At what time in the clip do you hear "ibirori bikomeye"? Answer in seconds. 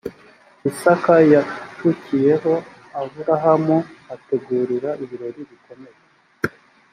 5.03-5.99